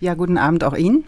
Ja, 0.00 0.14
guten 0.14 0.38
Abend 0.38 0.64
auch 0.64 0.74
Ihnen. 0.74 1.04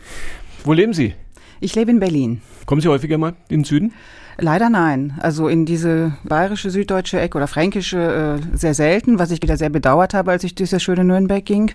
Wo 0.64 0.74
leben 0.74 0.92
Sie? 0.92 1.14
Ich 1.60 1.74
lebe 1.74 1.90
in 1.90 1.98
Berlin. 1.98 2.42
Kommen 2.66 2.82
Sie 2.82 2.88
häufiger 2.88 3.16
mal 3.16 3.34
in 3.48 3.60
den 3.60 3.64
Süden? 3.64 3.92
Leider 4.38 4.68
nein. 4.70 5.14
Also 5.20 5.48
in 5.48 5.64
diese 5.64 6.12
bayerische, 6.24 6.70
süddeutsche 6.70 7.20
Ecke 7.20 7.38
oder 7.38 7.46
fränkische 7.46 8.40
äh, 8.52 8.56
sehr 8.56 8.74
selten, 8.74 9.18
was 9.18 9.30
ich 9.30 9.42
wieder 9.42 9.56
sehr 9.56 9.70
bedauert 9.70 10.14
habe, 10.14 10.30
als 10.30 10.44
ich 10.44 10.54
durch 10.54 10.70
das 10.70 10.82
schöne 10.82 11.04
Nürnberg 11.04 11.44
ging. 11.44 11.72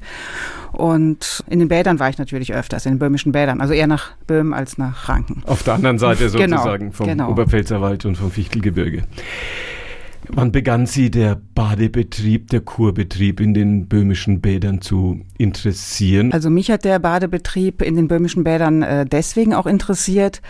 Und 0.73 1.43
in 1.49 1.59
den 1.59 1.67
Bädern 1.67 1.99
war 1.99 2.09
ich 2.09 2.17
natürlich 2.17 2.53
öfters, 2.53 2.85
in 2.85 2.93
den 2.93 2.99
böhmischen 2.99 3.31
Bädern. 3.31 3.61
Also 3.61 3.73
eher 3.73 3.87
nach 3.87 4.11
Böhmen 4.27 4.53
als 4.53 4.77
nach 4.77 4.97
Franken. 5.05 5.43
Auf 5.45 5.63
der 5.63 5.75
anderen 5.75 5.97
Seite 5.97 6.29
Genau, 6.31 6.57
sozusagen 6.57 6.91
vom 6.91 7.07
genau. 7.07 7.31
Oberpfälzerwald 7.31 8.05
und 8.05 8.15
vom 8.15 8.29
Fichtelgebirge. 8.31 9.03
Wann 10.29 10.51
begann 10.51 10.85
Sie 10.85 11.09
der 11.09 11.39
Badebetrieb, 11.55 12.49
der 12.49 12.61
Kurbetrieb 12.61 13.39
in 13.39 13.53
den 13.53 13.87
böhmischen 13.87 14.41
Bädern 14.41 14.81
zu 14.81 15.21
interessieren? 15.37 16.31
Also 16.31 16.49
mich 16.49 16.69
hat 16.69 16.85
der 16.85 16.99
Badebetrieb 16.99 17.81
in 17.81 17.95
den 17.95 18.07
böhmischen 18.07 18.43
Bädern 18.43 18.81
äh, 18.81 19.05
deswegen 19.05 19.53
auch 19.53 19.65
interessiert, 19.65 20.41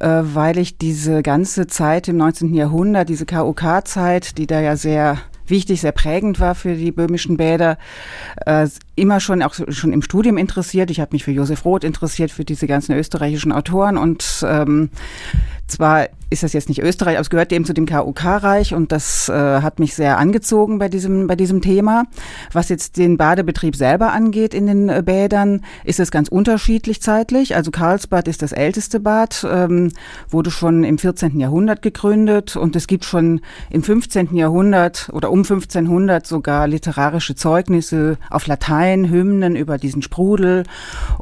äh, 0.00 0.08
weil 0.08 0.58
ich 0.58 0.78
diese 0.78 1.22
ganze 1.22 1.66
Zeit 1.66 2.08
im 2.08 2.16
19. 2.16 2.54
Jahrhundert, 2.54 3.08
diese 3.08 3.26
KOK-Zeit, 3.26 4.38
die 4.38 4.46
da 4.46 4.60
ja 4.60 4.76
sehr 4.76 5.18
wichtig, 5.50 5.80
sehr 5.80 5.92
prägend 5.92 6.40
war 6.40 6.54
für 6.54 6.74
die 6.74 6.92
böhmischen 6.92 7.36
Bäder, 7.36 7.78
äh, 8.46 8.68
immer 8.96 9.20
schon 9.20 9.42
auch 9.42 9.54
schon 9.54 9.92
im 9.92 10.02
Studium 10.02 10.36
interessiert. 10.36 10.90
Ich 10.90 11.00
habe 11.00 11.10
mich 11.12 11.24
für 11.24 11.32
Josef 11.32 11.64
Roth 11.64 11.84
interessiert, 11.84 12.30
für 12.30 12.44
diese 12.44 12.66
ganzen 12.66 12.94
österreichischen 12.94 13.52
Autoren 13.52 13.96
und 13.96 14.44
ähm, 14.46 14.90
zwar 15.68 16.08
ist 16.30 16.42
das 16.42 16.52
jetzt 16.52 16.68
nicht 16.68 16.82
Österreich, 16.82 17.14
aber 17.14 17.22
es 17.22 17.30
gehört 17.30 17.52
eben 17.52 17.64
zu 17.64 17.72
dem 17.72 17.86
KUK-Reich 17.86 18.74
und 18.74 18.92
das 18.92 19.28
äh, 19.28 19.32
hat 19.32 19.78
mich 19.78 19.94
sehr 19.94 20.18
angezogen 20.18 20.78
bei 20.78 20.88
diesem, 20.88 21.26
bei 21.26 21.36
diesem 21.36 21.62
Thema. 21.62 22.04
Was 22.52 22.68
jetzt 22.68 22.98
den 22.98 23.16
Badebetrieb 23.16 23.76
selber 23.76 24.12
angeht 24.12 24.52
in 24.52 24.66
den 24.66 24.88
äh, 24.90 25.02
Bädern, 25.04 25.64
ist 25.84 26.00
es 26.00 26.10
ganz 26.10 26.28
unterschiedlich 26.28 27.00
zeitlich. 27.00 27.56
Also 27.56 27.70
Karlsbad 27.70 28.28
ist 28.28 28.42
das 28.42 28.52
älteste 28.52 29.00
Bad, 29.00 29.46
ähm, 29.50 29.92
wurde 30.28 30.50
schon 30.50 30.84
im 30.84 30.98
14. 30.98 31.40
Jahrhundert 31.40 31.80
gegründet 31.80 32.56
und 32.56 32.76
es 32.76 32.86
gibt 32.86 33.06
schon 33.06 33.40
im 33.70 33.82
15. 33.82 34.36
Jahrhundert 34.36 35.08
oder 35.12 35.30
um 35.30 35.38
1500 35.38 36.26
sogar 36.26 36.68
literarische 36.68 37.36
Zeugnisse 37.36 38.18
auf 38.28 38.46
Latein, 38.46 39.08
Hymnen 39.08 39.56
über 39.56 39.78
diesen 39.78 40.02
Sprudel 40.02 40.64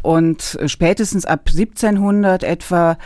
und 0.02 0.58
äh, 0.60 0.68
spätestens 0.68 1.26
ab 1.26 1.42
1700 1.46 2.42
etwa 2.42 2.98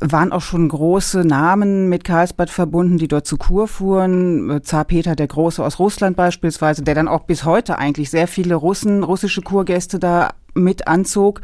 waren 0.00 0.32
auch 0.32 0.42
schon 0.42 0.68
große 0.68 0.83
Namen 1.24 1.88
mit 1.88 2.04
Karlsbad 2.04 2.50
verbunden, 2.50 2.98
die 2.98 3.08
dort 3.08 3.26
zu 3.26 3.36
Kur 3.36 3.68
fuhren. 3.68 4.50
Äh, 4.50 4.62
Zar 4.62 4.84
Peter 4.84 5.16
der 5.16 5.26
Große 5.26 5.64
aus 5.64 5.78
Russland 5.78 6.16
beispielsweise, 6.16 6.82
der 6.82 6.94
dann 6.94 7.08
auch 7.08 7.24
bis 7.24 7.44
heute 7.44 7.78
eigentlich 7.78 8.10
sehr 8.10 8.28
viele 8.28 8.54
Russen, 8.54 9.02
russische 9.02 9.42
Kurgäste 9.42 9.98
da 9.98 10.34
mit 10.54 10.86
anzog. 10.86 11.40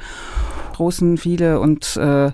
Russen 0.78 1.18
viele 1.18 1.60
und 1.60 1.96
äh, 1.96 2.32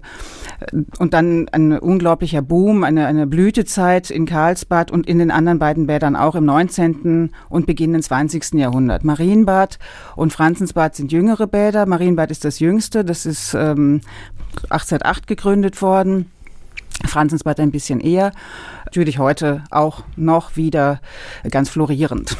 und 0.98 1.12
dann 1.12 1.48
ein 1.50 1.78
unglaublicher 1.78 2.40
Boom, 2.40 2.82
eine, 2.82 3.06
eine 3.06 3.26
Blütezeit 3.26 4.10
in 4.10 4.24
Karlsbad 4.24 4.90
und 4.90 5.06
in 5.06 5.18
den 5.18 5.30
anderen 5.30 5.58
beiden 5.58 5.86
Bädern 5.86 6.16
auch 6.16 6.34
im 6.34 6.46
19. 6.46 7.30
und 7.50 7.66
beginnenden 7.66 8.02
20. 8.02 8.54
Jahrhundert. 8.54 9.04
Marienbad 9.04 9.78
und 10.14 10.32
Franzensbad 10.32 10.94
sind 10.94 11.12
jüngere 11.12 11.46
Bäder. 11.46 11.84
Marienbad 11.84 12.30
ist 12.30 12.44
das 12.44 12.58
jüngste, 12.58 13.04
das 13.04 13.26
ist 13.26 13.52
ähm, 13.52 14.00
1808 14.70 15.26
gegründet 15.26 15.82
worden. 15.82 16.30
Franzensbad 17.04 17.60
ein 17.60 17.70
bisschen 17.70 18.00
eher. 18.00 18.32
Natürlich 18.84 19.18
heute 19.18 19.64
auch 19.70 20.04
noch 20.16 20.56
wieder 20.56 21.00
ganz 21.50 21.68
florierend. 21.68 22.36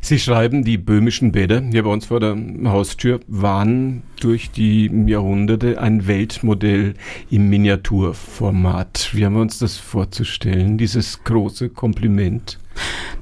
Sie 0.00 0.18
schreiben, 0.18 0.62
die 0.64 0.78
böhmischen 0.78 1.32
Bäder 1.32 1.60
hier 1.60 1.82
bei 1.82 1.90
uns 1.90 2.06
vor 2.06 2.20
der 2.20 2.36
Haustür 2.66 3.20
waren 3.26 4.02
durch 4.20 4.50
die 4.50 4.90
Jahrhunderte 5.06 5.80
ein 5.80 6.06
Weltmodell 6.06 6.94
im 7.30 7.48
Miniaturformat. 7.48 9.10
Wie 9.12 9.24
haben 9.24 9.34
wir 9.34 9.42
uns 9.42 9.58
das 9.58 9.78
vorzustellen, 9.78 10.78
dieses 10.78 11.24
große 11.24 11.70
Kompliment? 11.70 12.58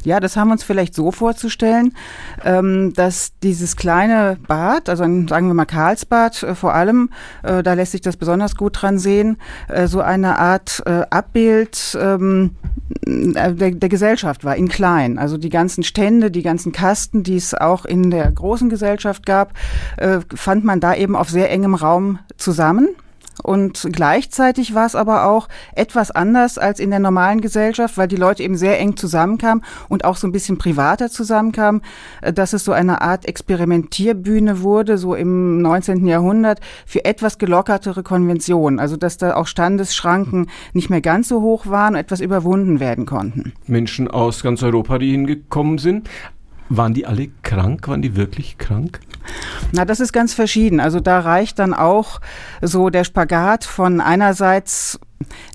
Ja, 0.04 0.20
das 0.20 0.36
haben 0.36 0.48
wir 0.48 0.52
uns 0.52 0.64
vielleicht 0.64 0.94
so 0.94 1.10
vorzustellen, 1.10 1.94
ähm, 2.44 2.92
dass 2.94 3.32
dieses 3.42 3.76
kleine 3.76 4.36
Bad, 4.46 4.88
also 4.88 5.02
sagen 5.02 5.46
wir 5.46 5.54
mal 5.54 5.64
Karlsbad 5.64 6.42
äh, 6.42 6.54
vor 6.54 6.74
allem, 6.74 7.10
äh, 7.42 7.62
da 7.62 7.72
lässt 7.72 7.92
sich 7.92 8.02
das 8.02 8.16
besonders 8.16 8.54
gut 8.56 8.82
dran 8.82 8.98
sehen, 8.98 9.38
äh, 9.68 9.86
so 9.86 10.00
eine 10.00 10.38
Art 10.38 10.82
Abbild 10.84 11.96
ähm, 12.00 12.50
äh, 13.06 13.52
der, 13.52 13.70
der 13.70 13.88
Gesellschaft 13.88 14.44
war, 14.44 14.56
in 14.56 14.68
klein. 14.68 15.18
Also 15.18 15.38
die 15.38 15.48
ganzen 15.48 15.82
Stände, 15.82 16.30
die 16.30 16.42
ganzen 16.42 16.72
Kasten, 16.72 17.22
die 17.22 17.36
es 17.36 17.54
auch 17.54 17.84
in 17.84 18.10
der 18.10 18.30
großen 18.30 18.68
Gesellschaft 18.68 19.24
gab, 19.26 19.52
fand 20.34 20.64
man 20.64 20.80
da 20.80 20.94
eben 20.94 21.16
auf 21.16 21.28
sehr 21.28 21.50
engem 21.50 21.74
Raum 21.74 22.18
zusammen. 22.36 22.88
Und 23.44 23.86
gleichzeitig 23.92 24.74
war 24.74 24.86
es 24.86 24.96
aber 24.96 25.26
auch 25.26 25.48
etwas 25.74 26.10
anders 26.10 26.56
als 26.56 26.80
in 26.80 26.88
der 26.88 26.98
normalen 26.98 27.42
Gesellschaft, 27.42 27.98
weil 27.98 28.08
die 28.08 28.16
Leute 28.16 28.42
eben 28.42 28.56
sehr 28.56 28.80
eng 28.80 28.96
zusammenkamen 28.96 29.62
und 29.90 30.06
auch 30.06 30.16
so 30.16 30.26
ein 30.26 30.32
bisschen 30.32 30.56
privater 30.56 31.10
zusammenkamen, 31.10 31.82
äh, 32.22 32.32
dass 32.32 32.54
es 32.54 32.64
so 32.64 32.72
eine 32.72 33.02
Art 33.02 33.28
Experimentierbühne 33.28 34.62
wurde, 34.62 34.96
so 34.96 35.14
im 35.14 35.60
19. 35.60 36.06
Jahrhundert, 36.06 36.60
für 36.86 37.04
etwas 37.04 37.36
gelockertere 37.36 38.02
Konventionen. 38.02 38.80
Also 38.80 38.96
dass 38.96 39.18
da 39.18 39.36
auch 39.36 39.46
Standesschranken 39.46 40.48
nicht 40.72 40.88
mehr 40.88 41.02
ganz 41.02 41.28
so 41.28 41.42
hoch 41.42 41.66
waren 41.66 41.94
und 41.94 42.00
etwas 42.00 42.20
überwunden 42.20 42.80
werden 42.80 43.04
konnten. 43.04 43.52
Menschen 43.66 44.08
aus 44.08 44.42
ganz 44.42 44.62
Europa, 44.62 44.96
die 44.96 45.10
hingekommen 45.10 45.76
sind. 45.76 46.08
Waren 46.68 46.94
die 46.94 47.06
alle 47.06 47.28
krank? 47.42 47.88
Waren 47.88 48.02
die 48.02 48.16
wirklich 48.16 48.58
krank? 48.58 49.00
Na, 49.72 49.84
das 49.84 50.00
ist 50.00 50.12
ganz 50.12 50.34
verschieden. 50.34 50.80
Also 50.80 51.00
da 51.00 51.20
reicht 51.20 51.58
dann 51.58 51.74
auch 51.74 52.20
so 52.60 52.90
der 52.90 53.04
Spagat 53.04 53.64
von 53.64 54.00
einerseits 54.00 54.98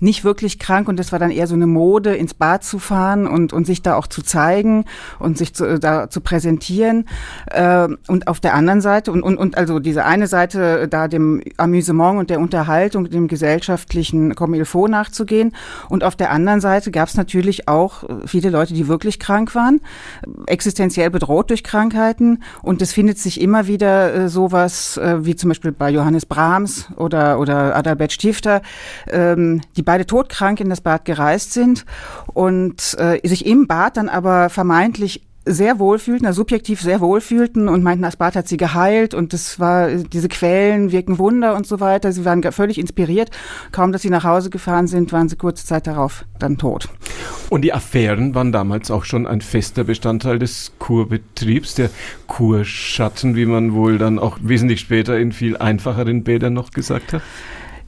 nicht 0.00 0.24
wirklich 0.24 0.58
krank 0.58 0.88
und 0.88 0.98
das 0.98 1.12
war 1.12 1.18
dann 1.18 1.30
eher 1.30 1.46
so 1.46 1.54
eine 1.54 1.66
Mode, 1.66 2.14
ins 2.14 2.34
Bad 2.34 2.64
zu 2.64 2.78
fahren 2.78 3.26
und, 3.26 3.52
und 3.52 3.66
sich 3.66 3.82
da 3.82 3.96
auch 3.96 4.06
zu 4.06 4.22
zeigen 4.22 4.84
und 5.18 5.38
sich 5.38 5.54
zu, 5.54 5.78
da 5.78 6.10
zu 6.10 6.20
präsentieren. 6.20 7.06
Äh, 7.46 7.88
und 8.08 8.28
auf 8.28 8.40
der 8.40 8.54
anderen 8.54 8.80
Seite, 8.80 9.12
und, 9.12 9.22
und, 9.22 9.36
und 9.36 9.56
also 9.56 9.78
diese 9.78 10.04
eine 10.04 10.26
Seite 10.26 10.88
da 10.88 11.08
dem 11.08 11.42
Amüsement 11.56 12.18
und 12.18 12.30
der 12.30 12.40
Unterhaltung, 12.40 13.08
dem 13.08 13.28
gesellschaftlichen 13.28 14.34
Comilfo 14.34 14.88
nachzugehen. 14.88 15.54
Und 15.88 16.04
auf 16.04 16.16
der 16.16 16.30
anderen 16.30 16.60
Seite 16.60 16.90
gab 16.90 17.08
es 17.08 17.16
natürlich 17.16 17.68
auch 17.68 18.04
viele 18.26 18.50
Leute, 18.50 18.74
die 18.74 18.88
wirklich 18.88 19.18
krank 19.18 19.54
waren, 19.54 19.80
existenziell 20.46 21.10
bedroht 21.10 21.50
durch 21.50 21.64
Krankheiten. 21.64 22.42
Und 22.62 22.82
es 22.82 22.92
findet 22.92 23.18
sich 23.18 23.40
immer 23.40 23.66
wieder 23.66 24.14
äh, 24.14 24.28
sowas, 24.28 24.96
äh, 24.96 25.24
wie 25.24 25.36
zum 25.36 25.48
Beispiel 25.48 25.72
bei 25.72 25.90
Johannes 25.90 26.26
Brahms 26.26 26.88
oder, 26.96 27.38
oder 27.38 27.76
Adalbert 27.76 28.12
Stifter, 28.12 28.62
ähm, 29.08 29.49
die 29.76 29.82
beide 29.82 30.06
todkrank 30.06 30.60
in 30.60 30.70
das 30.70 30.80
Bad 30.80 31.04
gereist 31.04 31.52
sind 31.52 31.84
und 32.32 32.96
äh, 32.98 33.26
sich 33.26 33.46
im 33.46 33.66
Bad 33.66 33.96
dann 33.96 34.08
aber 34.08 34.50
vermeintlich 34.50 35.22
sehr 35.46 35.78
wohlfühlten, 35.78 36.26
also 36.26 36.42
subjektiv 36.42 36.80
sehr 36.80 37.00
wohlfühlten 37.00 37.68
und 37.68 37.82
meinten, 37.82 38.02
das 38.02 38.16
Bad 38.16 38.36
hat 38.36 38.46
sie 38.46 38.56
geheilt 38.56 39.14
und 39.14 39.32
das 39.32 39.58
war, 39.58 39.88
diese 39.88 40.28
Quellen 40.28 40.92
wirken 40.92 41.18
Wunder 41.18 41.56
und 41.56 41.66
so 41.66 41.80
weiter. 41.80 42.12
Sie 42.12 42.24
waren 42.24 42.42
völlig 42.52 42.78
inspiriert. 42.78 43.30
Kaum, 43.72 43.92
dass 43.92 44.02
sie 44.02 44.10
nach 44.10 44.24
Hause 44.24 44.50
gefahren 44.50 44.86
sind, 44.86 45.12
waren 45.12 45.28
sie 45.28 45.36
kurze 45.36 45.64
Zeit 45.64 45.86
darauf 45.86 46.24
dann 46.38 46.58
tot. 46.58 46.88
Und 47.48 47.62
die 47.62 47.72
Affären 47.72 48.34
waren 48.34 48.52
damals 48.52 48.90
auch 48.90 49.04
schon 49.04 49.26
ein 49.26 49.40
fester 49.40 49.84
Bestandteil 49.84 50.38
des 50.38 50.72
Kurbetriebs, 50.78 51.74
der 51.74 51.90
Kurschatten, 52.26 53.34
wie 53.34 53.46
man 53.46 53.72
wohl 53.72 53.98
dann 53.98 54.18
auch 54.18 54.38
wesentlich 54.42 54.80
später 54.80 55.18
in 55.18 55.32
viel 55.32 55.56
einfacheren 55.56 56.22
Bädern 56.22 56.52
noch 56.52 56.70
gesagt 56.70 57.14
hat. 57.14 57.22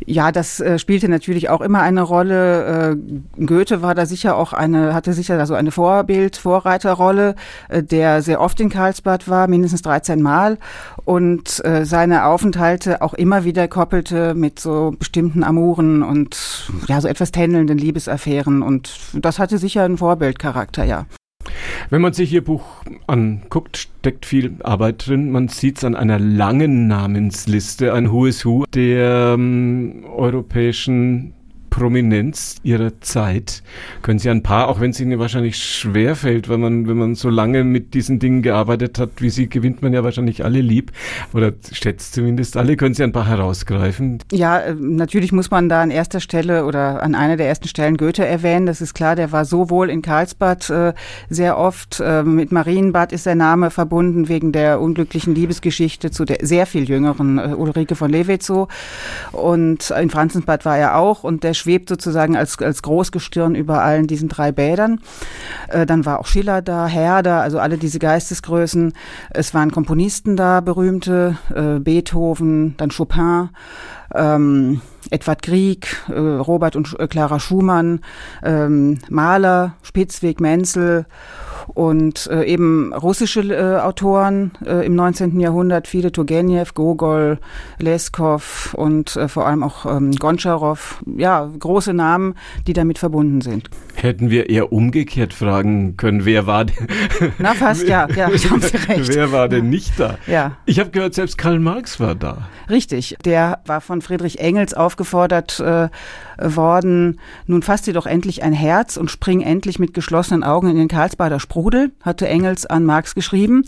Ja, 0.07 0.33
das 0.33 0.61
äh, 0.61 0.79
spielte 0.79 1.09
natürlich 1.09 1.49
auch 1.49 1.61
immer 1.61 1.83
eine 1.83 2.03
Rolle. 2.03 2.97
Äh, 3.39 3.45
Goethe 3.45 3.83
war 3.83 3.95
da 3.95 4.07
sicher 4.07 4.37
auch 4.37 4.53
eine, 4.53 4.95
hatte 4.95 5.13
sicher 5.13 5.37
da 5.37 5.47
so 5.47 5.55
eine 5.55 5.71
Vorbild, 5.71 6.37
Vorreiterrolle, 6.37 7.35
äh, 7.69 7.83
der 7.83 8.23
sehr 8.23 8.41
oft 8.41 8.61
in 8.61 8.69
Karlsbad 8.69 9.29
war, 9.29 9.49
mindestens 9.49 9.83
13 9.83 10.21
Mal 10.23 10.59
und 11.05 11.65
äh, 11.65 11.85
seine 11.85 12.27
Aufenthalte 12.27 13.03
auch 13.03 13.15
immer 13.15 13.45
wieder 13.45 13.69
koppelte 13.69 14.35
mit 14.35 14.59
so 14.61 14.95
bestimmten 14.99 15.45
Amuren 15.45 16.03
und 16.03 16.71
ja, 16.89 17.01
so 17.01 17.09
etwas 17.09 17.33
tändelnden 17.33 17.79
Liebesaffären 17.79 18.63
und 18.63 18.99
das 19.15 19.39
hatte 19.39 19.59
sicher 19.59 19.85
einen 19.85 19.99
Vorbildcharakter, 19.99 20.85
ja. 20.85 21.07
Wenn 21.93 22.01
man 22.01 22.15
sich 22.15 22.33
Ihr 22.33 22.43
Buch 22.43 22.65
anguckt, 23.07 23.77
steckt 23.77 24.25
viel 24.25 24.55
Arbeit 24.63 25.07
drin. 25.07 25.31
Man 25.31 25.49
sieht 25.49 25.77
es 25.77 25.85
an 25.85 25.95
einer 25.95 26.19
langen 26.19 26.87
Namensliste, 26.87 27.93
ein 27.93 28.11
Who 28.11 28.25
is 28.25 28.47
Who 28.47 28.65
der 28.73 29.35
ähm, 29.35 30.07
europäischen 30.07 31.35
Prominenz 31.73 32.57
ihrer 32.63 33.01
Zeit. 33.01 33.63
Können 34.03 34.19
Sie 34.19 34.29
ein 34.29 34.43
paar, 34.43 34.69
auch 34.69 34.79
wenn 34.79 34.91
es 34.91 35.01
Ihnen 35.01 35.19
wahrscheinlich 35.19 35.57
schwer 35.57 36.15
fällt, 36.17 36.51
wenn 36.51 36.61
man, 36.61 36.87
wenn 36.87 36.99
man 36.99 37.15
so 37.15 37.31
lange 37.31 37.65
mit 37.65 37.95
diesen 37.95 38.19
Dingen 38.19 38.43
gearbeitet 38.43 38.99
hat 38.99 39.11
wie 39.23 39.31
Sie, 39.31 39.49
gewinnt 39.49 39.81
man 39.81 39.95
ja 39.95 40.05
wahrscheinlich 40.05 40.45
alle 40.45 40.61
lieb 40.61 40.93
oder 41.33 41.53
schätzt 41.73 42.13
zumindest 42.13 42.59
alle. 42.59 42.77
Können 42.77 42.95
Sie 42.95 43.03
ein 43.03 43.13
paar 43.13 43.27
herausgreifen? 43.27 44.19
Ja, 44.31 44.59
äh, 44.59 44.75
natürlich 44.75 45.33
muss 45.33 45.51
man 45.51 45.71
da 45.71 45.81
an 45.81 45.91
erster 45.91 46.21
Stelle 46.21 46.67
oder 46.67 47.03
an 47.03 47.15
einer 47.15 47.39
der 47.39 47.49
ersten 47.49 47.69
Stellen 47.69 47.97
Goethe 47.97 48.27
erwähnen. 48.27 48.67
Das 48.67 48.83
ist 48.83 48.93
klar, 48.93 49.17
der 49.17 49.33
war 49.33 49.47
sowohl 49.47 49.89
in 49.89 50.03
Karlsbad 50.03 50.69
äh, 50.69 50.93
sehr 51.31 51.57
oft, 51.57 52.01
äh, 52.01 52.23
mit 52.23 52.53
Marienbad 52.53 53.13
ist 53.13 53.25
der 53.25 53.35
Name 53.35 53.71
verbunden 53.71 54.29
wegen 54.29 54.53
der 54.53 54.79
unglücklichen 54.79 55.35
Liebesgeschichte 55.35 56.11
zu 56.11 56.27
der 56.27 56.39
sehr 56.43 56.67
viel 56.67 56.87
jüngeren 56.87 57.39
äh, 57.39 57.55
Ulrike 57.57 57.97
von 57.97 58.11
Levetzow. 58.11 58.69
Und 59.33 59.91
in 59.91 60.11
Franzensbad 60.11 60.67
war 60.67 60.77
er 60.77 60.99
auch 60.99 61.25
und 61.25 61.45
der 61.45 61.62
schwebt 61.63 61.89
sozusagen 61.89 62.37
als, 62.37 62.59
als 62.59 62.83
Großgestirn 62.83 63.55
über 63.55 63.83
allen 63.83 64.07
diesen 64.07 64.29
drei 64.29 64.53
Bädern. 64.53 65.01
Äh, 65.69 65.87
dann 65.87 66.05
war 66.05 66.19
auch 66.19 66.27
Schiller 66.27 66.61
da, 66.61 66.87
Herder, 66.87 67.41
also 67.41 67.59
alle 67.59 67.79
diese 67.79 67.99
Geistesgrößen. 67.99 68.93
Es 69.31 69.55
waren 69.55 69.71
Komponisten 69.71 70.37
da, 70.37 70.61
berühmte, 70.61 71.37
äh, 71.55 71.79
Beethoven, 71.79 72.75
dann 72.77 72.91
Chopin, 72.91 73.51
ähm, 74.15 74.81
Edward 75.11 75.43
Grieg, 75.43 75.97
äh, 76.09 76.19
Robert 76.19 76.77
und 76.77 76.99
äh, 76.99 77.07
Clara 77.07 77.41
Schumann, 77.41 78.01
ähm, 78.43 78.99
Mahler, 79.09 79.75
Spitzweg, 79.83 80.41
Menzel 80.41 81.07
und 81.69 82.27
äh, 82.29 82.45
eben 82.45 82.93
russische 82.93 83.41
äh, 83.43 83.81
Autoren 83.81 84.53
äh, 84.65 84.85
im 84.85 84.95
19. 84.95 85.39
Jahrhundert, 85.41 85.89
viele 85.89 86.13
Turgenev, 86.13 86.75
Gogol, 86.75 87.39
Leskov 87.79 88.75
und 88.75 89.17
äh, 89.17 89.29
vor 89.29 89.47
allem 89.47 89.63
auch 89.63 89.87
ähm, 89.87 90.13
Goncharow. 90.13 91.03
Ja, 91.17 91.51
große 91.59 91.95
Namen, 91.95 92.35
die 92.67 92.73
damit 92.73 92.99
verbunden 92.99 93.41
sind. 93.41 93.71
Hätten 93.95 94.31
wir 94.31 94.51
eher 94.51 94.73
umgekehrt 94.73 95.35
fragen 95.35 95.97
können, 95.97 96.25
wer 96.25 96.47
war 96.47 96.65
denn? 96.65 96.87
Na 97.39 97.55
fast, 97.55 97.87
ja, 97.87 98.09
ja, 98.09 98.27
haben 98.51 98.61
Sie 98.61 98.77
recht. 98.89 99.15
Wer 99.15 99.33
war 99.33 99.49
denn 99.49 99.71
nicht 99.71 99.99
da? 99.99 100.19
Ja. 100.27 100.57
Ich 100.67 100.79
habe 100.79 100.91
gehört, 100.91 101.15
selbst 101.15 101.39
Karl 101.39 101.59
Marx 101.59 102.01
war 102.01 102.15
da. 102.15 102.49
Richtig, 102.69 103.17
der 103.25 103.61
war 103.67 103.81
von 103.81 104.01
Friedrich 104.03 104.39
Engels 104.39 104.75
aufgefordert 104.75 105.61
äh, 105.61 105.89
worden, 106.39 107.21
nun 107.47 107.63
fasst 107.63 107.87
sie 107.87 107.93
doch 107.93 108.07
endlich 108.07 108.43
ein 108.43 108.53
Herz 108.53 108.97
und 108.97 109.11
spring 109.11 109.41
endlich 109.41 109.79
mit 109.79 109.95
geschlossenen 109.95 110.45
Augen 110.45 110.69
in 110.69 110.77
den 110.77 110.89
Karlsbader 110.89 111.41
Sprudel, 111.41 111.93
hatte 112.03 112.29
Engels 112.29 112.67
an 112.67 112.85
Marx 112.85 113.15
geschrieben. 113.15 113.65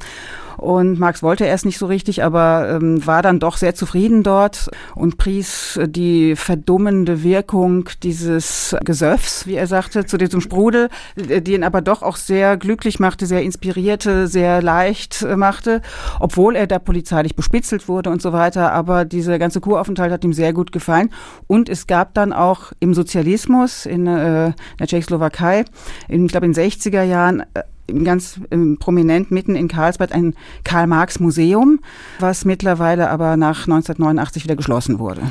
Und 0.56 0.98
Marx 0.98 1.22
wollte 1.22 1.44
erst 1.44 1.64
nicht 1.64 1.78
so 1.78 1.86
richtig, 1.86 2.22
aber 2.22 2.78
ähm, 2.80 3.06
war 3.06 3.22
dann 3.22 3.40
doch 3.40 3.56
sehr 3.56 3.74
zufrieden 3.74 4.22
dort 4.22 4.70
und 4.94 5.18
pries 5.18 5.78
die 5.86 6.36
verdummende 6.36 7.22
Wirkung 7.22 7.88
dieses 8.02 8.76
Gesöffs, 8.84 9.46
wie 9.46 9.54
er 9.54 9.66
sagte, 9.66 10.06
zu 10.06 10.16
diesem 10.16 10.40
Sprudel, 10.40 10.88
die 11.16 11.54
ihn 11.54 11.64
aber 11.64 11.80
doch 11.80 12.02
auch 12.02 12.16
sehr 12.16 12.56
glücklich 12.56 13.00
machte, 13.00 13.26
sehr 13.26 13.42
inspirierte, 13.42 14.26
sehr 14.26 14.62
leicht 14.62 15.22
äh, 15.22 15.36
machte, 15.36 15.82
obwohl 16.20 16.56
er 16.56 16.66
da 16.66 16.78
polizeilich 16.78 17.36
bespitzelt 17.36 17.88
wurde 17.88 18.10
und 18.10 18.22
so 18.22 18.32
weiter. 18.32 18.72
Aber 18.72 19.04
dieser 19.04 19.38
ganze 19.38 19.60
Kuraufenthalt 19.60 20.12
hat 20.12 20.24
ihm 20.24 20.32
sehr 20.32 20.52
gut 20.52 20.72
gefallen. 20.72 21.10
Und 21.46 21.68
es 21.68 21.86
gab 21.86 22.14
dann 22.14 22.32
auch 22.32 22.72
im 22.80 22.94
Sozialismus 22.94 23.86
in 23.86 24.06
äh, 24.06 24.52
der 24.78 24.86
Tschechoslowakei, 24.86 25.64
in, 26.08 26.26
ich 26.26 26.32
glaube 26.32 26.46
in 26.46 26.52
den 26.52 26.70
60er 26.70 27.02
Jahren, 27.02 27.40
äh, 27.54 27.62
ganz 28.04 28.40
prominent 28.78 29.30
mitten 29.30 29.56
in 29.56 29.68
Karlsbad 29.68 30.12
ein 30.12 30.34
Karl-Marx-Museum, 30.64 31.80
was 32.18 32.44
mittlerweile 32.44 33.10
aber 33.10 33.36
nach 33.36 33.66
1989 33.66 34.44
wieder 34.44 34.56
geschlossen 34.56 34.98
wurde. 34.98 35.22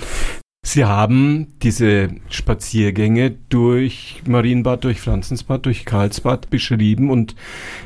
Sie 0.73 0.85
haben 0.85 1.49
diese 1.61 2.09
Spaziergänge 2.29 3.35
durch 3.49 4.23
Marienbad, 4.25 4.83
durch 4.83 5.01
Franzensbad, 5.01 5.67
durch 5.67 5.85
Karlsbad 5.85 6.49
beschrieben 6.49 7.11
und 7.11 7.35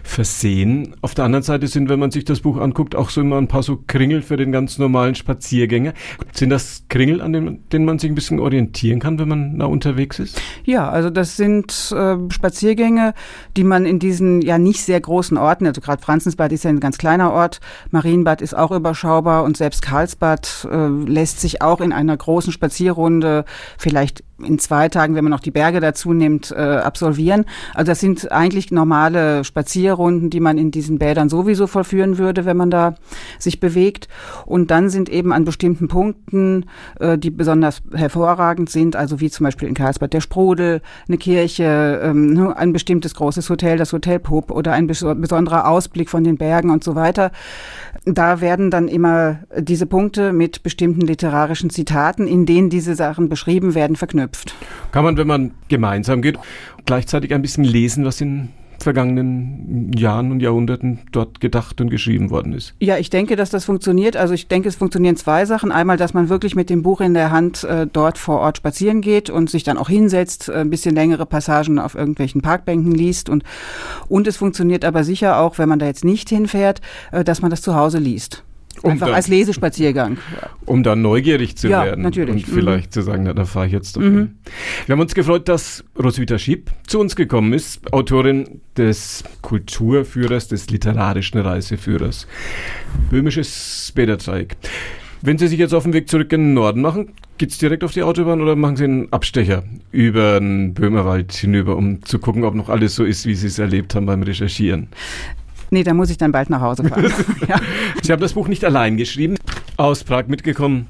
versehen. 0.04 0.96
Auf 1.02 1.14
der 1.14 1.26
anderen 1.26 1.44
Seite 1.44 1.68
sind, 1.68 1.90
wenn 1.90 2.00
man 2.00 2.12
sich 2.12 2.24
das 2.24 2.40
Buch 2.40 2.56
anguckt, 2.56 2.96
auch 2.96 3.10
so 3.10 3.20
immer 3.20 3.40
ein 3.40 3.50
paar 3.50 3.62
so 3.62 3.78
Kringel 3.88 4.22
für 4.22 4.38
den 4.38 4.54
ganz 4.54 4.78
normalen 4.78 5.16
Spaziergänger. 5.16 5.92
Sind 6.32 6.50
das 6.50 6.86
Kringel, 6.88 7.20
an 7.20 7.34
denen, 7.34 7.70
denen 7.74 7.84
man 7.84 8.00
sich 8.00 8.10
ein 8.10 8.16
bisschen 8.16 8.40
orientieren 8.40 9.02
kann, 9.02 9.20
wenn 9.20 9.28
man 9.28 9.60
da 9.60 9.66
unterwegs 9.66 10.20
ist? 10.20 10.42
Ja, 10.64 10.90
also 10.90 11.10
das 11.10 11.36
sind 11.36 11.94
äh, 11.94 12.16
Spaziergänge, 12.30 13.16
die 13.58 13.66
man 13.66 13.86
in 13.86 14.00
diesen 14.00 14.42
ja 14.42 14.58
nicht 14.58 14.82
sehr 14.82 15.02
großen 15.02 15.38
Orten, 15.38 15.68
also 15.68 15.82
gerade 15.82 16.02
Franzensbad 16.02 16.54
ist 16.54 16.64
ja 16.64 16.70
ein 16.70 16.80
ganz 16.80 16.98
kleiner 16.98 17.34
Ort, 17.34 17.60
Marienbad 17.92 18.42
ist 18.42 18.56
auch 18.56 18.72
überschaubar 18.72 19.44
und 19.44 19.58
selbst 19.58 19.82
Karlsbad 19.82 20.70
äh, 20.72 20.88
lässt 20.88 21.42
sich 21.42 21.62
auch 21.62 21.82
in 21.82 21.92
einer 21.92 22.16
großen 22.16 22.54
Spaziergänge 22.54 22.77
Spazierrunde 22.78 23.46
vielleicht 23.78 24.24
in 24.44 24.60
zwei 24.60 24.90
Tagen, 24.90 25.16
wenn 25.16 25.24
man 25.24 25.32
noch 25.32 25.40
die 25.40 25.52
Berge 25.52 25.80
dazu 25.80 26.14
nimmt, 26.14 26.52
äh, 26.52 26.56
absolvieren. 26.56 27.46
Also 27.74 27.92
das 27.92 28.00
sind 28.00 28.32
eigentlich 28.32 28.72
normale 28.72 29.44
Spazierrunden, 29.44 30.30
die 30.30 30.40
man 30.40 30.58
in 30.58 30.72
diesen 30.72 31.00
Bädern 31.00 31.30
sowieso 31.30 31.66
vollführen 31.66 32.18
würde, 32.18 32.46
wenn 32.46 32.58
man 32.58 32.70
da 32.70 32.96
sich 33.40 33.60
bewegt. 33.60 34.08
Und 34.46 34.70
dann 34.70 34.90
sind 34.90 35.10
eben 35.10 35.34
an 35.34 35.44
bestimmten 35.44 35.88
Punkten, 35.88 36.66
äh, 37.00 37.18
die 37.18 37.32
besonders 37.32 37.82
hervorragend 37.94 38.70
sind, 38.70 38.96
also 38.96 39.20
wie 39.20 39.30
zum 39.30 39.46
Beispiel 39.46 39.68
in 39.68 39.74
Karlsbad 39.74 40.14
der 40.14 40.22
Sprudel, 40.22 40.82
eine 41.08 41.18
Kirche, 41.18 42.00
ähm, 42.04 42.54
ein 42.56 42.74
bestimmtes 42.74 43.16
großes 43.16 43.50
Hotel, 43.50 43.78
das 43.78 43.92
Hotel 43.92 44.20
Pupp 44.20 44.52
oder 44.52 44.74
ein 44.74 44.88
besonderer 44.88 45.68
Ausblick 45.68 46.10
von 46.10 46.24
den 46.24 46.38
Bergen 46.38 46.70
und 46.70 46.84
so 46.84 46.94
weiter. 46.94 47.32
Da 48.06 48.40
werden 48.40 48.70
dann 48.70 48.88
immer 48.88 49.40
diese 49.58 49.88
Punkte 49.88 50.32
mit 50.32 50.62
bestimmten 50.62 51.02
literarischen 51.02 51.72
Zitaten, 51.72 52.28
in 52.28 52.46
denen 52.46 52.67
diese 52.70 52.96
Sachen 52.96 53.30
beschrieben 53.30 53.76
werden, 53.76 53.96
verknüpft. 53.96 54.56
Kann 54.92 55.04
man, 55.04 55.18
wenn 55.18 55.28
man 55.28 55.52
gemeinsam 55.68 56.22
geht, 56.22 56.38
gleichzeitig 56.86 57.34
ein 57.34 57.42
bisschen 57.42 57.64
lesen, 57.64 58.06
was 58.06 58.22
in 58.22 58.50
vergangenen 58.80 59.92
Jahren 59.94 60.32
und 60.32 60.40
Jahrhunderten 60.40 61.00
dort 61.12 61.40
gedacht 61.40 61.82
und 61.82 61.90
geschrieben 61.90 62.30
worden 62.30 62.54
ist. 62.54 62.74
Ja, 62.80 62.98
ich 62.98 63.10
denke, 63.10 63.36
dass 63.36 63.50
das 63.50 63.66
funktioniert. 63.66 64.16
Also 64.16 64.34
ich 64.34 64.48
denke, 64.48 64.70
es 64.70 64.76
funktionieren 64.76 65.16
zwei 65.16 65.46
Sachen. 65.46 65.72
Einmal, 65.72 65.98
dass 65.98 66.14
man 66.14 66.30
wirklich 66.30 66.56
mit 66.56 66.70
dem 66.70 66.84
Buch 66.84 67.02
in 67.02 67.14
der 67.14 67.32
Hand 67.32 67.64
äh, 67.64 67.88
dort 67.92 68.18
vor 68.18 68.40
Ort 68.40 68.58
spazieren 68.58 69.02
geht 69.02 69.30
und 69.30 69.50
sich 69.50 69.64
dann 69.64 69.78
auch 69.78 69.90
hinsetzt, 69.90 70.50
äh, 70.50 70.54
ein 70.54 70.70
bisschen 70.70 70.96
längere 70.96 71.26
Passagen 71.26 71.80
auf 71.80 71.96
irgendwelchen 71.96 72.42
Parkbänken 72.42 72.94
liest. 72.94 73.30
Und, 73.30 73.44
und 74.08 74.28
es 74.28 74.38
funktioniert 74.38 74.86
aber 74.86 75.04
sicher 75.04 75.40
auch, 75.40 75.58
wenn 75.58 75.70
man 75.70 75.80
da 75.80 75.86
jetzt 75.86 76.06
nicht 76.06 76.30
hinfährt, 76.30 76.82
äh, 77.12 77.24
dass 77.24 77.42
man 77.42 77.52
das 77.52 77.62
zu 77.62 77.76
Hause 77.76 78.00
liest. 78.00 78.44
Um 78.84 78.92
Einfach 78.92 79.08
dann, 79.08 79.16
als 79.16 79.28
Lesespaziergang. 79.28 80.18
Um 80.66 80.84
dann 80.84 81.02
neugierig 81.02 81.58
zu 81.58 81.68
ja, 81.68 81.86
werden. 81.86 82.04
Natürlich. 82.04 82.48
Und 82.48 82.54
vielleicht 82.54 82.88
mhm. 82.88 82.92
zu 82.92 83.02
sagen, 83.02 83.24
na, 83.24 83.34
da 83.34 83.46
fahre 83.46 83.68
ich 83.68 83.72
jetzt 83.72 83.96
doch 83.96 84.02
mhm. 84.02 84.36
Wir 84.86 84.94
haben 84.94 85.00
uns 85.00 85.16
gefreut, 85.16 85.48
dass 85.48 85.84
Roswitha 86.02 86.38
Schieb 86.38 86.72
zu 86.86 87.00
uns 87.00 87.16
gekommen 87.16 87.54
ist, 87.54 87.92
Autorin 87.92 88.62
des 88.78 89.24
Kulturführers, 89.42 90.48
des 90.48 90.70
literarischen 90.70 91.40
Reiseführers. 91.40 92.28
Böhmisches 93.10 93.92
Bäderdreieck. 93.96 94.58
Wenn 95.22 95.38
Sie 95.38 95.48
sich 95.48 95.58
jetzt 95.58 95.74
auf 95.74 95.84
den 95.84 95.94
Weg 95.94 96.10
zurück 96.10 96.32
in 96.32 96.42
den 96.42 96.54
Norden 96.54 96.82
machen, 96.82 97.14
geht's 97.40 97.58
direkt 97.58 97.84
auf 97.84 97.92
die 97.92 98.04
Autobahn 98.04 98.42
oder 98.42 98.56
machen 98.56 98.76
Sie 98.76 98.84
einen 98.84 99.12
Abstecher 99.12 99.64
über 99.92 100.40
den 100.40 100.74
Böhmerwald 100.76 101.34
hinüber, 101.34 101.76
um 101.76 102.04
zu 102.04 102.20
gucken, 102.20 102.44
ob 102.44 102.54
noch 102.54 102.70
alles 102.70 102.96
so 102.96 103.04
ist, 103.04 103.26
wie 103.26 103.34
Sie 103.34 103.48
es 103.48 103.58
erlebt 103.58 103.96
haben 103.96 104.06
beim 104.06 104.22
Recherchieren? 104.22 104.90
Nee, 105.70 105.84
da 105.84 105.94
muss 105.94 106.10
ich 106.10 106.18
dann 106.18 106.32
bald 106.32 106.50
nach 106.50 106.62
Hause 106.62 106.84
fahren. 106.84 107.12
ja. 107.48 107.60
Sie 108.02 108.12
haben 108.12 108.22
das 108.22 108.34
Buch 108.34 108.48
nicht 108.48 108.64
allein 108.64 108.98
geschrieben. 108.98 109.36
Aus 109.76 110.04
Prag 110.04 110.28
mitgekommen. 110.28 110.88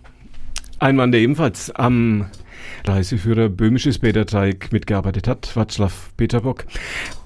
Ein 0.80 0.96
Mann, 0.96 1.12
der 1.12 1.22
ebenfalls 1.22 1.72
am 1.72 2.26
Reiseführer 2.86 3.50
Böhmisches 3.50 4.00
Bäderteig 4.00 4.72
mitgearbeitet 4.72 5.28
hat, 5.28 5.48
Václav 5.56 5.92
Peterbock. 6.16 6.66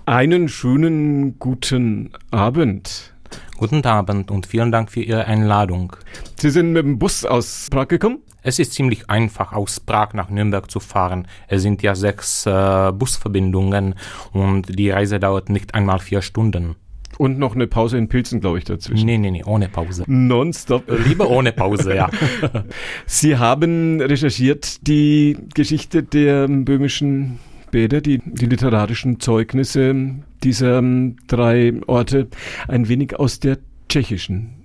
Einen 0.06 0.48
schönen 0.48 1.38
guten 1.40 2.12
Abend. 2.32 3.14
Guten 3.58 3.86
Abend 3.86 4.32
und 4.32 4.48
vielen 4.48 4.72
Dank 4.72 4.90
für 4.90 5.02
Ihre 5.02 5.26
Einladung. 5.26 5.96
Sie 6.40 6.50
sind 6.50 6.72
mit 6.74 6.84
dem 6.84 6.98
Bus 6.98 7.26
aus 7.26 7.68
Prag 7.70 7.90
gekommen? 7.90 8.20
Es 8.44 8.58
ist 8.58 8.74
ziemlich 8.74 9.10
einfach, 9.10 9.54
aus 9.54 9.80
Prag 9.80 10.14
nach 10.14 10.30
Nürnberg 10.30 10.72
zu 10.72 10.80
fahren. 10.80 11.28
Es 11.48 11.62
sind 11.62 11.84
ja 11.84 11.94
sechs 11.94 12.46
äh, 12.48 12.92
Busverbindungen 12.92 13.96
und 14.32 14.80
die 14.80 14.90
Reise 14.90 15.20
dauert 15.20 15.50
nicht 15.50 15.76
einmal 15.76 16.00
vier 16.00 16.24
Stunden. 16.24 16.76
Und 17.18 17.38
noch 17.38 17.56
eine 17.56 17.68
Pause 17.68 17.98
in 17.98 18.08
Pilzen, 18.08 18.40
glaube 18.40 18.58
ich, 18.58 18.64
dazwischen. 18.64 19.06
Nee, 19.06 19.18
nee, 19.18 19.32
nee, 19.32 19.44
ohne 19.44 19.70
Pause. 19.70 20.04
Nonstop. 20.08 20.84
Lieber 21.08 21.30
ohne 21.30 21.52
Pause, 21.52 21.96
ja. 21.96 22.10
Sie 23.06 23.38
haben 23.38 24.02
recherchiert 24.02 24.88
die 24.88 25.38
Geschichte 25.54 26.04
der 26.04 26.48
böhmischen 26.48 27.40
Bäder, 27.70 28.02
die, 28.02 28.22
die 28.26 28.46
literarischen 28.46 29.20
Zeugnisse 29.20 30.16
dieser 30.44 30.80
ähm, 30.80 31.18
drei 31.28 31.74
Orte 31.88 32.28
ein 32.68 32.88
wenig 32.88 33.20
aus 33.20 33.40
der 33.40 33.58
tschechischen 33.88 34.61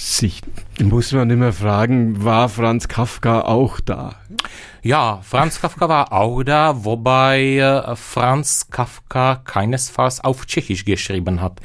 Sicht. 0.00 0.44
Muss 0.80 1.10
man 1.10 1.28
immer 1.28 1.52
fragen, 1.52 2.22
war 2.22 2.48
Franz 2.48 2.86
Kafka 2.86 3.40
auch 3.40 3.80
da? 3.80 4.14
Ja, 4.80 5.18
Franz 5.24 5.60
Kafka 5.60 5.88
war 5.88 6.12
auch 6.12 6.44
da, 6.44 6.84
wobei 6.84 7.56
äh, 7.56 7.96
Franz 7.96 8.68
Kafka 8.70 9.40
keinesfalls 9.44 10.22
auf 10.22 10.46
Tschechisch 10.46 10.84
geschrieben 10.84 11.40
hat. 11.40 11.60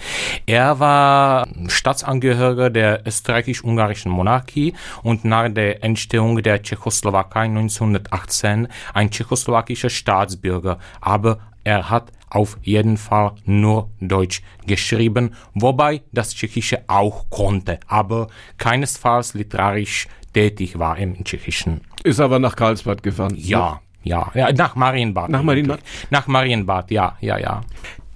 Er 0.47 0.79
war 0.79 1.47
Staatsangehöriger 1.67 2.71
der 2.71 3.05
österreichisch-ungarischen 3.05 4.11
Monarchie 4.11 4.73
und 5.03 5.25
nach 5.25 5.49
der 5.49 5.83
Entstehung 5.83 6.41
der 6.41 6.63
Tschechoslowakei 6.63 7.41
1918 7.41 8.67
ein 8.95 9.11
tschechoslowakischer 9.11 9.91
Staatsbürger, 9.91 10.79
aber 11.01 11.37
er 11.63 11.91
hat 11.91 12.11
auf 12.33 12.57
jeden 12.63 12.97
Fall 12.97 13.33
nur 13.45 13.89
Deutsch 13.99 14.41
geschrieben, 14.65 15.35
wobei 15.53 16.01
das 16.11 16.35
Tschechische 16.35 16.83
auch 16.87 17.29
konnte, 17.29 17.79
aber 17.87 18.27
keinesfalls 18.57 19.33
literarisch 19.33 20.07
tätig 20.33 20.79
war 20.79 20.97
im 20.97 21.23
Tschechischen. 21.23 21.81
Ist 22.03 22.19
aber 22.19 22.39
nach 22.39 22.55
Karlsbad 22.55 23.03
gefahren. 23.03 23.35
Ja, 23.37 23.81
ja, 24.03 24.31
ja, 24.33 24.51
nach 24.51 24.75
Marienbad. 24.75 25.29
Nach 25.29 25.43
Marienbad? 25.43 25.79
Nach 26.09 26.27
Marienbad, 26.27 26.91
ja, 26.91 27.17
ja, 27.21 27.37
ja. 27.37 27.61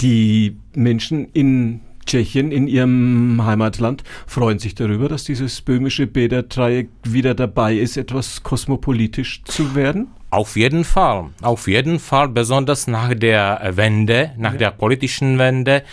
Die 0.01 0.57
Menschen 0.75 1.29
in 1.31 1.81
Tschechien, 2.05 2.51
in 2.51 2.67
ihrem 2.67 3.45
Heimatland, 3.45 4.03
freuen 4.25 4.59
sich 4.59 4.75
darüber, 4.75 5.09
dass 5.09 5.25
dieses 5.25 5.61
böhmische 5.61 6.07
Bäderdreieck 6.07 6.89
wieder 7.03 7.35
dabei 7.35 7.75
ist, 7.75 7.97
etwas 7.97 8.43
kosmopolitisch 8.43 9.43
zu 9.43 9.75
werden? 9.75 10.07
Auf 10.29 10.57
jeden 10.57 10.83
Fall, 10.83 11.29
auf 11.41 11.69
jeden 11.69 11.99
Fall, 11.99 12.27
besonders 12.27 12.85
nach 12.87 13.13
der 13.13 13.61
Wende, 13.77 14.31
nach 14.37 14.51
ja. 14.53 14.57
der 14.57 14.71
politischen 14.71 15.39
Wende 15.39 15.83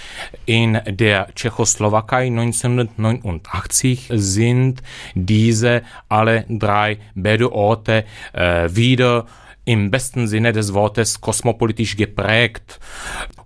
in 0.44 0.80
der 0.86 1.32
Tschechoslowakei 1.36 2.26
1989 2.26 4.10
sind 4.12 4.82
diese 5.14 5.82
alle 6.08 6.46
drei 6.48 6.98
Bäderorte 7.14 8.04
äh, 8.32 8.68
wieder 8.74 9.26
im 9.64 9.92
besten 9.92 10.26
Sinne 10.26 10.52
des 10.52 10.74
Wortes 10.74 11.20
kosmopolitisch 11.20 11.96
geprägt 11.96 12.80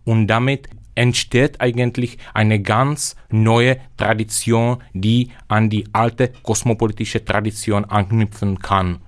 und 0.04 0.26
damit 0.26 0.70
entsteht 0.94 1.60
eigentlich 1.60 2.18
eine 2.32 2.60
ganz 2.60 3.14
neue 3.30 3.76
Tradition, 3.98 4.82
die 4.94 5.30
an 5.46 5.68
die 5.68 5.86
alte 5.92 6.32
kosmopolitische 6.42 7.24
Tradition 7.24 7.84
anknüpfen 7.84 8.58
kann. 8.58 9.00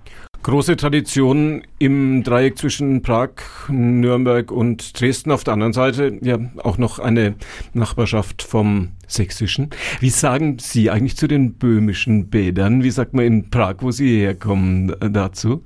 Große 0.42 0.76
Tradition 0.76 1.64
im 1.78 2.22
Dreieck 2.22 2.56
zwischen 2.56 3.02
Prag, 3.02 3.30
Nürnberg 3.68 4.50
und 4.50 4.98
Dresden. 4.98 5.32
Auf 5.32 5.44
der 5.44 5.52
anderen 5.52 5.74
Seite 5.74 6.18
ja 6.22 6.38
auch 6.64 6.78
noch 6.78 6.98
eine 6.98 7.34
Nachbarschaft 7.74 8.42
vom 8.42 8.92
Sächsischen. 9.06 9.68
Wie 10.00 10.08
sagen 10.08 10.56
Sie 10.58 10.88
eigentlich 10.88 11.18
zu 11.18 11.28
den 11.28 11.54
böhmischen 11.54 12.30
Bädern? 12.30 12.82
Wie 12.82 12.90
sagt 12.90 13.12
man 13.12 13.26
in 13.26 13.50
Prag, 13.50 13.76
wo 13.80 13.90
Sie 13.90 14.18
herkommen, 14.18 14.96
dazu? 15.10 15.62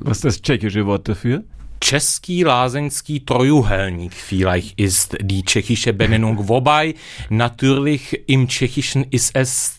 Was 0.00 0.18
ist 0.18 0.24
das 0.24 0.42
tschechische 0.42 0.84
Wort 0.86 1.08
dafür? 1.08 1.44
Český 1.80 2.44
lázeňský 2.44 3.20
trojuhelník 3.20 4.12
vielleicht 4.14 4.80
ist 4.80 5.16
die 5.20 5.44
tschechische 5.44 5.92
Benennung, 5.92 6.48
wobei 6.48 6.94
natürlich 7.30 8.28
im 8.28 8.48
Tschechischen 8.48 9.06
ist 9.10 9.36
es 9.36 9.76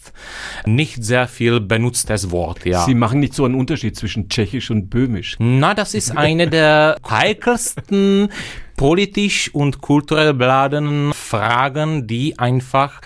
nicht 0.65 1.03
sehr 1.03 1.27
viel 1.27 1.59
benutztes 1.59 2.31
Wort, 2.31 2.65
ja. 2.65 2.85
Sie 2.85 2.95
machen 2.95 3.19
nicht 3.19 3.33
so 3.33 3.45
einen 3.45 3.55
Unterschied 3.55 3.95
zwischen 3.95 4.29
Tschechisch 4.29 4.71
und 4.71 4.89
Böhmisch. 4.89 5.35
Na, 5.39 5.73
das 5.73 5.93
ist 5.93 6.15
eine 6.15 6.47
der 6.47 6.97
heikelsten 7.07 8.29
politisch 8.77 9.53
und 9.53 9.81
kulturell 9.81 10.36
beladenen 10.36 11.12
Fragen, 11.12 12.05
die 12.07 12.38
einfach 12.38 13.01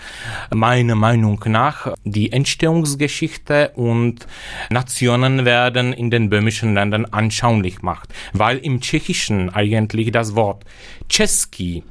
meiner 0.54 0.96
Meinung 0.96 1.42
nach 1.48 1.96
die 2.04 2.34
Entstehungsgeschichte 2.34 3.72
und 3.75 4.28
Nationen 4.70 5.46
werden 5.46 5.94
in 5.94 6.12
den 6.12 6.30
böhmischen 6.30 6.75
Ländern 6.75 7.06
anschaulich 7.06 7.82
macht, 7.82 8.13
weil 8.34 8.58
im 8.58 8.82
Tschechischen 8.82 9.50
eigentlich 9.50 10.12
das 10.12 10.36
Wort 10.36 10.66
Český 11.10 11.84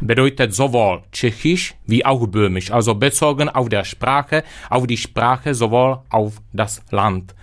bedeutet 0.00 0.54
sowohl 0.54 1.02
Tschechisch 1.10 1.74
wie 1.86 2.06
auch 2.06 2.26
Böhmisch, 2.28 2.70
also 2.70 2.94
bezogen 2.94 3.48
auf 3.48 3.68
der 3.68 3.84
Sprache, 3.84 4.44
auf 4.70 4.86
die 4.86 4.96
Sprache 4.96 5.52
sowohl 5.54 5.98
auf 6.10 6.40
das 6.52 6.82
Land. 6.90 7.34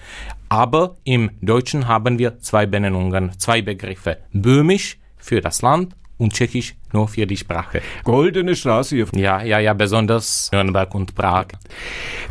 Aber 0.49 0.95
im 1.03 1.31
Deutschen 1.41 1.89
haben 1.89 2.17
wir 2.17 2.39
zwei 2.39 2.65
Benennungen, 2.65 3.37
zwei 3.37 3.61
Begriffe. 3.61 4.19
Böhmisch 4.31 4.97
für 5.27 5.41
das 5.41 5.61
Land 5.61 5.95
und 6.17 6.33
Tschechisch 6.33 6.75
nur 6.93 7.07
für 7.07 7.27
die 7.27 7.37
Sprache. 7.37 7.81
Goldene 8.03 8.55
Straße 8.55 8.95
hier. 8.95 9.07
Ja, 9.15 9.43
ja, 9.43 9.59
ja, 9.59 9.73
besonders 9.73 10.49
Nürnberg 10.51 10.93
und 10.95 11.15
Prag. 11.15 11.47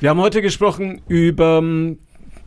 Wir 0.01 0.11
haben 0.11 0.21
heute 0.21 0.43
gesprochen 0.43 1.03
über 1.09 1.59
ähm, 1.59 1.99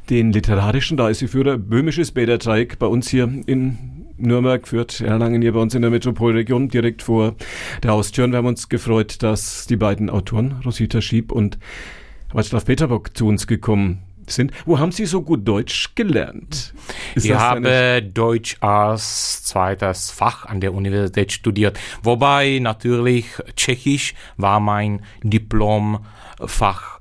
den 0.10 0.34
literarischen 0.34 1.00
Reiseführer 1.00 1.58
Böhmisches 1.58 2.12
Bäderteig 2.12 2.80
bei 2.80 2.88
uns 2.88 3.10
hier 3.10 3.30
in 3.46 3.78
Nürnberg, 4.18 4.68
Fürth, 4.68 5.02
Erlangen 5.02 5.42
hier 5.42 5.54
bei 5.54 5.60
uns 5.60 5.76
in 5.76 5.82
der 5.82 5.92
Metropolregion 5.92 6.68
direkt 6.68 7.04
vor 7.04 7.36
der 7.84 7.92
Haustür. 7.92 8.26
Und 8.26 8.32
wir 8.32 8.38
haben 8.38 8.48
uns 8.48 8.68
gefreut, 8.68 9.24
dass 9.24 9.66
die 9.68 9.78
beiden 9.78 10.10
Autoren, 10.10 10.60
Rosita 10.66 11.00
Schieb 11.00 11.32
und 11.32 11.58
Václav 12.34 12.66
Peterbock, 12.66 13.16
zu 13.16 13.28
uns 13.28 13.48
gekommen 13.48 14.04
sind. 14.32 14.52
Wo 14.66 14.80
haben 14.80 14.92
Sie 14.92 15.06
so 15.06 15.22
gut 15.22 15.48
Deutsch 15.48 15.96
gelernt? 15.96 16.74
Ist 17.16 17.26
ich 17.26 17.34
habe 17.34 18.02
Deutsch 18.02 18.58
als 18.62 19.44
zweites 19.44 20.12
Fach 20.12 20.46
an 20.46 20.62
der 20.62 20.74
Universität 20.74 21.32
studiert, 21.32 21.80
wobei 22.04 22.60
natürlich 22.60 23.26
Tschechisch 23.56 24.14
war 24.38 24.60
mein 24.60 25.02
Diplomfach 25.24 27.00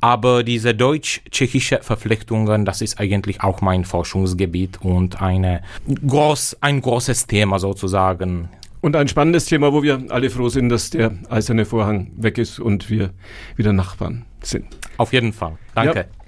aber 0.00 0.42
diese 0.42 0.74
deutsch-tschechische 0.74 1.80
Verflechtungen, 1.82 2.64
das 2.64 2.80
ist 2.80 2.98
eigentlich 2.98 3.42
auch 3.42 3.60
mein 3.60 3.84
Forschungsgebiet 3.84 4.80
und 4.82 5.22
eine 5.22 5.62
groß, 6.06 6.58
ein 6.60 6.80
großes 6.80 7.26
Thema 7.26 7.58
sozusagen. 7.58 8.48
Und 8.80 8.96
ein 8.96 9.08
spannendes 9.08 9.46
Thema, 9.46 9.72
wo 9.72 9.82
wir 9.82 10.04
alle 10.10 10.28
froh 10.28 10.48
sind, 10.50 10.68
dass 10.68 10.90
der 10.90 11.12
eiserne 11.30 11.64
Vorhang 11.64 12.10
weg 12.16 12.36
ist 12.36 12.58
und 12.58 12.90
wir 12.90 13.10
wieder 13.56 13.72
Nachbarn 13.72 14.26
sind. 14.42 14.66
Auf 14.98 15.12
jeden 15.12 15.32
Fall. 15.32 15.56
Danke. 15.74 16.00
Ja. 16.00 16.23